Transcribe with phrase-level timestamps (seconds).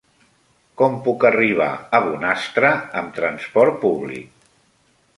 [0.81, 1.69] Com puc arribar
[1.99, 4.53] a Bonastre amb trasport públic?